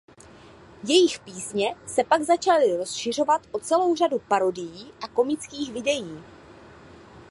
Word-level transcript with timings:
Jejich 0.83 1.19
písně 1.19 1.75
se 1.87 2.03
pak 2.03 2.21
začaly 2.21 2.77
rozšiřovat 2.77 3.41
o 3.51 3.59
celou 3.59 3.95
řadu 3.95 4.19
parodií 4.19 4.91
a 5.01 5.07
komických 5.07 5.73
videí. 5.73 6.23